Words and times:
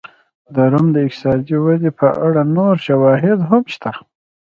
د 0.53 0.55
روم 0.71 0.87
د 0.95 0.97
اقتصادي 1.07 1.55
ودې 1.65 1.91
په 1.99 2.07
اړه 2.25 2.41
نور 2.57 2.75
شواهد 2.87 3.39
هم 3.49 3.63
شته 3.73 3.91